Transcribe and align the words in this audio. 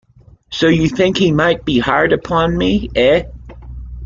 So 0.49 0.67
you 0.67 0.89
think 0.89 1.15
he 1.17 1.31
might 1.31 1.63
be 1.63 1.77
hard 1.77 2.11
upon 2.11 2.57
me, 2.57 2.89
eh? 2.95 3.25